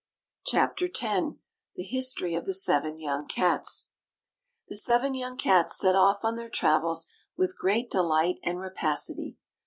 [0.47, 0.99] CHAPTER X
[1.75, 3.89] THE HISTORY OF THE SEVEN YOUNG CATS
[4.67, 7.05] The seven young cats set off on their travels
[7.37, 9.37] with great delight and rapacity.